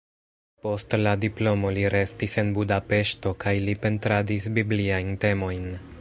Post 0.65 0.95
la 1.01 1.11
diplomo 1.25 1.73
li 1.75 1.83
restis 1.95 2.33
en 2.43 2.49
Budapeŝto 2.57 3.35
kaj 3.45 3.53
li 3.69 3.79
pentradis 3.85 4.49
bibliajn 4.57 5.17
temojn. 5.29 5.75